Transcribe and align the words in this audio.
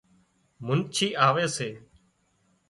منڇي 0.65 1.07
آوي 1.27 1.45
سي 1.55 1.69